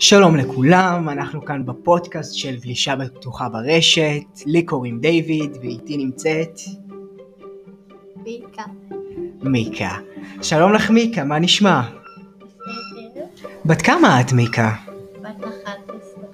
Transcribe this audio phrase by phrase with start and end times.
[0.00, 6.60] שלום לכולם, אנחנו כאן בפודקאסט של גלישה בטוחה ברשת, לי קוראים דיוויד ואיתי נמצאת
[8.16, 8.62] מיקה.
[9.42, 9.90] מיקה.
[10.42, 11.80] שלום לך מיקה, מה נשמע?
[13.64, 14.72] בת כמה את מיקה?
[15.22, 16.24] בת 11.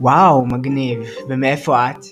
[0.00, 1.02] וואו, מגניב.
[1.28, 2.04] ומאיפה את?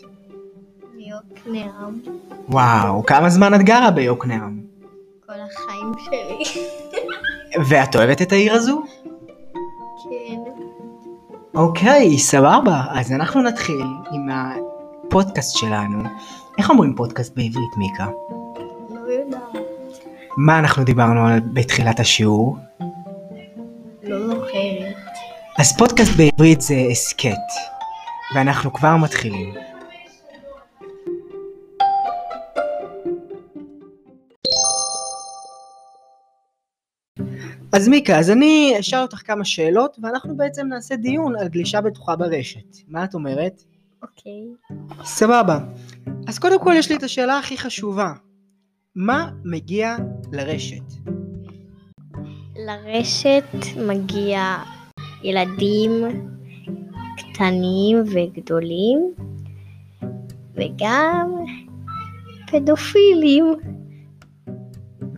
[0.96, 2.00] מיוקנעם.
[2.48, 4.60] וואו, כמה זמן את גרה ביוקנעם?
[5.26, 6.62] כל החיים שלי.
[7.68, 8.82] ואת אוהבת את העיר הזו?
[11.58, 12.84] אוקיי, סבבה.
[12.90, 16.02] אז אנחנו נתחיל עם הפודקאסט שלנו.
[16.58, 18.06] איך אומרים פודקאסט בעברית מיקה?
[18.90, 19.42] לא יודעת.
[20.36, 22.56] מה אנחנו דיברנו על בתחילת השיעור?
[24.02, 24.96] לא זוכרת.
[25.58, 27.46] אז פודקאסט בעברית זה הסכת,
[28.34, 29.54] ואנחנו כבר מתחילים.
[37.72, 42.16] אז מיקה, אז אני אשאל אותך כמה שאלות, ואנחנו בעצם נעשה דיון על גלישה בטוחה
[42.16, 42.76] ברשת.
[42.88, 43.62] מה את אומרת?
[44.02, 44.42] אוקיי.
[45.04, 45.58] סבבה.
[46.26, 48.12] אז קודם כל יש לי את השאלה הכי חשובה.
[48.96, 49.96] מה מגיע
[50.32, 50.82] לרשת?
[52.56, 54.56] לרשת מגיע
[55.22, 55.90] ילדים
[57.18, 59.14] קטנים וגדולים,
[60.54, 61.30] וגם
[62.50, 63.44] פדופילים.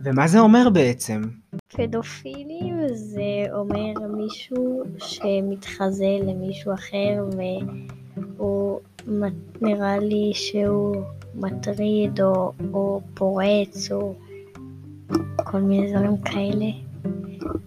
[0.04, 1.39] ומה זה אומר בעצם?
[1.80, 7.24] פדופילים זה אומר מישהו שמתחזה למישהו אחר
[8.36, 8.80] והוא
[9.62, 10.96] נראה לי שהוא
[11.34, 14.14] מטריד או, או פורץ או
[15.36, 16.66] כל מיני דברים כאלה.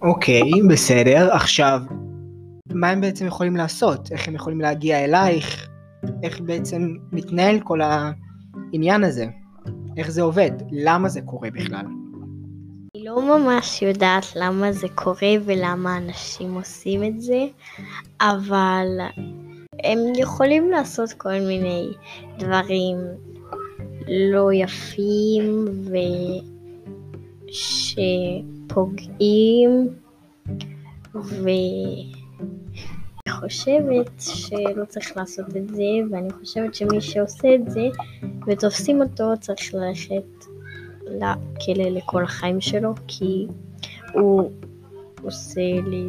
[0.02, 1.34] אוקיי, בסדר.
[1.34, 1.82] עכשיו,
[2.74, 4.12] מה הם בעצם יכולים לעשות?
[4.12, 5.70] איך הם יכולים להגיע אלייך?
[6.24, 9.26] איך בעצם מתנהל כל העניין הזה?
[9.98, 10.52] איך זה עובד?
[10.72, 11.86] למה זה קורה בכלל?
[13.04, 17.46] לא ממש יודעת למה זה קורה ולמה אנשים עושים את זה,
[18.22, 18.88] אבל
[19.84, 21.88] הם יכולים לעשות כל מיני
[22.38, 22.98] דברים
[24.08, 25.66] לא יפים
[28.70, 29.90] ושפוגעים,
[31.16, 32.14] ואני
[33.30, 37.86] חושבת שלא צריך לעשות את זה, ואני חושבת שמי שעושה את זה
[38.48, 40.43] ותופסים אותו צריך ללכת
[41.08, 43.48] לכלא לכל החיים שלו, כי
[44.14, 44.52] הוא
[45.24, 46.04] עושה לי,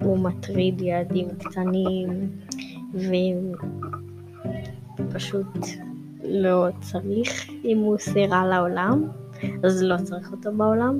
[0.00, 2.30] הוא מטריד ילדים קטנים,
[4.98, 5.66] ופשוט
[6.24, 9.04] לא צריך, אם הוא עושה רע לעולם,
[9.62, 10.98] אז לא צריך אותו בעולם.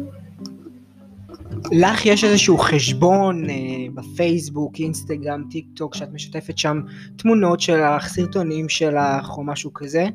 [1.73, 3.55] לך יש איזשהו חשבון אה,
[3.95, 6.81] בפייסבוק, אינסטגרם, טיק טוק, שאת משתפת שם
[7.17, 10.09] תמונות שלך, סרטונים שלך או משהו כזה?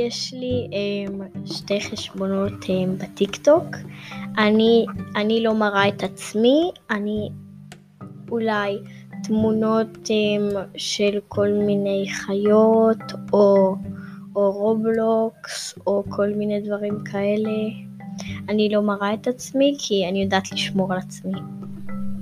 [0.00, 3.76] יש לי um, שתי חשבונות um, בטיקטוק.
[4.38, 4.86] אני,
[5.16, 7.28] אני לא מראה את עצמי, אני
[8.30, 8.78] אולי
[9.22, 12.98] תמונות um, של כל מיני חיות,
[13.32, 13.76] או,
[14.36, 17.58] או רובלוקס, או כל מיני דברים כאלה.
[18.48, 21.40] אני לא מראה את עצמי כי אני יודעת לשמור על עצמי.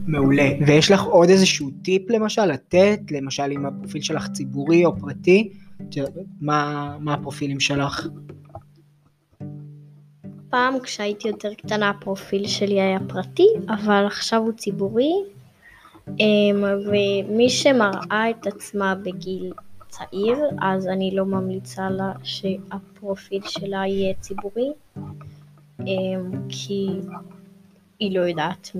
[0.06, 0.48] מעולה.
[0.66, 3.00] ויש לך עוד איזשהו טיפ למשל לתת?
[3.10, 5.50] למשל אם הפרופיל שלך ציבורי או פרטי?
[6.40, 8.06] מה, מה הפרופילים שלך?
[10.50, 15.12] פעם כשהייתי יותר קטנה הפרופיל שלי היה פרטי, אבל עכשיו הוא ציבורי,
[16.08, 19.52] אמ, ומי שמראה את עצמה בגיל
[19.88, 24.72] צעיר, אז אני לא ממליצה לה שהפרופיל שלה יהיה ציבורי,
[25.80, 26.88] אמ, כי
[27.98, 28.70] היא לא יודעת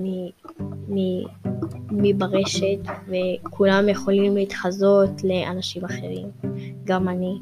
[1.91, 6.27] מי, ברשת, וכולם יכולים להתחזות לאנשים אחרים,
[6.83, 7.37] גם אני,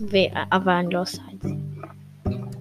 [0.00, 0.16] ו,
[0.52, 1.48] אבל אני לא עושה את זה.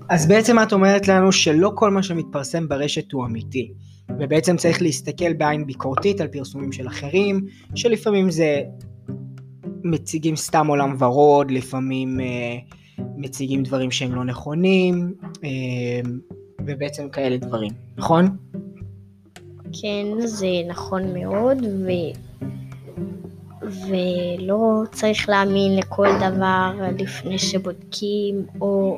[0.10, 3.72] אז בעצם את אומרת לנו שלא כל מה שמתפרסם ברשת הוא אמיתי.
[4.20, 8.62] ובעצם צריך להסתכל בעין ביקורתית על פרסומים של אחרים, שלפעמים זה
[9.84, 12.58] מציגים סתם עולם ורוד, לפעמים אה,
[13.18, 16.02] מציגים דברים שהם לא נכונים, אה,
[16.68, 18.38] ובעצם כאלה דברים, נכון?
[19.82, 21.90] כן, זה נכון מאוד, ו...
[23.88, 28.98] ולא צריך להאמין לכל דבר לפני שבודקים, או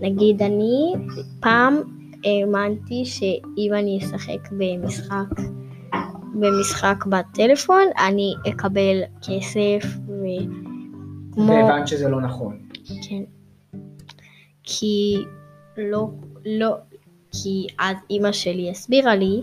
[0.00, 0.92] נגיד אני
[1.40, 1.76] פעם
[2.24, 5.40] האמנתי שאם אני אשחק במשחק,
[6.34, 11.52] במשחק בטלפון, אני אקבל כסף, וכמו...
[11.52, 12.58] והבנת שזה לא נכון.
[13.08, 13.22] כן.
[14.62, 15.16] כי
[15.76, 16.10] לא,
[16.46, 16.74] לא,
[17.32, 19.42] כי אז אימא שלי הסבירה לי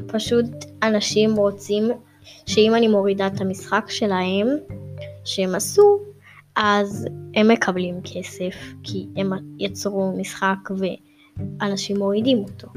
[0.00, 0.46] שפשוט
[0.82, 1.84] אנשים רוצים
[2.46, 4.46] שאם אני מורידה את המשחק שלהם,
[5.24, 5.98] שהם עשו,
[6.56, 12.68] אז הם מקבלים כסף, כי הם יצרו משחק ואנשים מורידים אותו.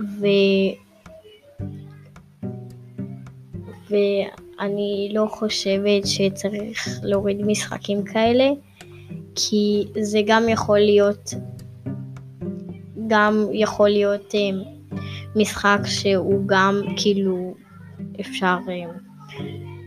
[0.00, 0.26] ו...
[3.90, 8.44] ואני לא חושבת שצריך להוריד משחקים כאלה,
[9.36, 11.34] כי זה גם יכול להיות,
[13.06, 14.40] גם יכול להיות אה,
[15.36, 17.54] משחק שהוא גם כאילו
[18.20, 18.84] אפשר, אה,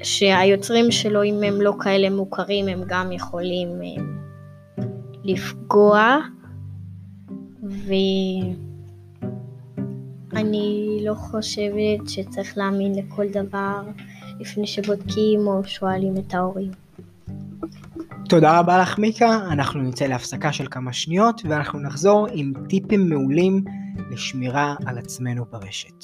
[0.03, 4.03] שהיוצרים שלו אם הם לא כאלה מוכרים הם גם יכולים אה,
[5.23, 6.17] לפגוע
[10.31, 13.81] ואני לא חושבת שצריך להאמין לכל דבר
[14.39, 16.88] לפני שבודקים או שואלים את ההורים.
[18.29, 23.63] תודה רבה לך מיקה, אנחנו נצא להפסקה של כמה שניות ואנחנו נחזור עם טיפים מעולים
[24.11, 26.03] לשמירה על עצמנו ברשת.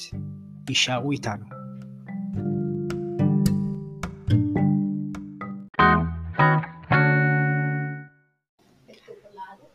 [0.70, 1.46] יישארו איתנו.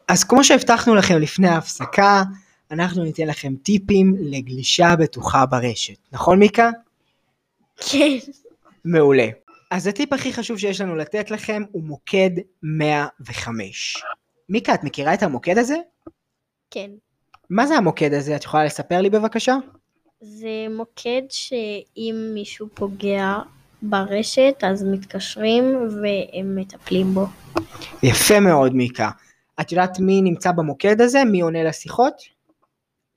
[0.09, 2.23] אז כמו שהבטחנו לכם לפני ההפסקה,
[2.71, 5.99] אנחנו ניתן לכם טיפים לגלישה בטוחה ברשת.
[6.13, 6.71] נכון מיקה?
[7.77, 8.19] כן.
[8.85, 9.29] מעולה.
[9.71, 12.31] אז הטיפ הכי חשוב שיש לנו לתת לכם הוא מוקד
[12.63, 14.03] 105.
[14.49, 15.77] מיקה, את מכירה את המוקד הזה?
[16.71, 16.91] כן.
[17.51, 18.37] מה זה המוקד הזה?
[18.37, 19.57] את יכולה לספר לי בבקשה?
[20.21, 23.39] זה מוקד שאם מישהו פוגע
[23.83, 25.65] ברשת אז מתקשרים
[26.03, 27.27] והם מטפלים בו.
[28.03, 29.11] יפה מאוד מיקה.
[29.61, 31.25] את יודעת מי נמצא במוקד הזה?
[31.25, 32.15] מי עונה לשיחות?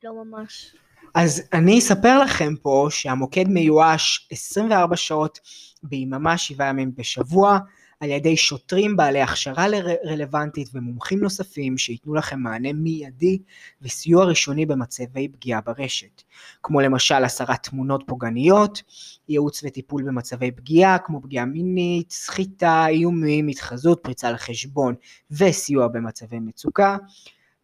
[0.03, 0.75] לא ממש.
[1.13, 5.39] אז אני אספר לכם פה שהמוקד מיואש 24 שעות
[5.83, 7.59] ביממה, 7 ימים בשבוע,
[7.99, 9.65] על ידי שוטרים בעלי הכשרה
[10.05, 13.39] רלוונטית ומומחים נוספים שייתנו לכם מענה מיידי
[13.81, 16.21] וסיוע ראשוני במצבי פגיעה ברשת,
[16.63, 18.81] כמו למשל הסרת תמונות פוגעניות,
[19.29, 24.95] ייעוץ וטיפול במצבי פגיעה כמו פגיעה מינית, סחיטה, איומים, התחזות, פריצה לחשבון
[25.31, 26.97] וסיוע במצבי מצוקה,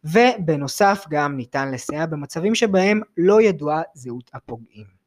[0.04, 5.00] ובנוסף גם ניתן לסייע במצבים שבהם לא ידועה זהות הפוגעים.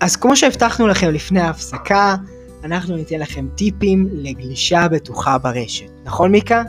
[0.00, 2.14] אז כמו שהבטחנו לכם לפני ההפסקה,
[2.64, 5.90] אנחנו ניתן לכם טיפים לגלישה בטוחה ברשת.
[6.04, 6.62] נכון מיקה?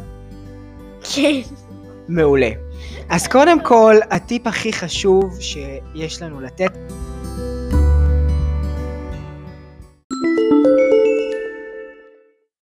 [1.15, 1.41] כן.
[2.07, 2.49] מעולה.
[3.09, 6.71] אז קודם כל, הטיפ הכי חשוב שיש לנו לתת